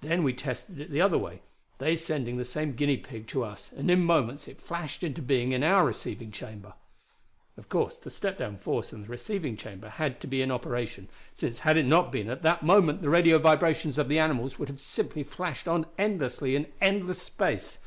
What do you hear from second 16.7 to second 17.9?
endless space.